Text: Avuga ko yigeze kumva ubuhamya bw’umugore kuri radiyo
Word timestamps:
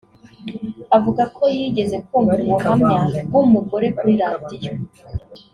Avuga 0.97 1.23
ko 1.37 1.43
yigeze 1.57 1.95
kumva 2.07 2.33
ubuhamya 2.45 2.99
bw’umugore 3.27 3.87
kuri 3.97 4.13
radiyo 4.21 4.73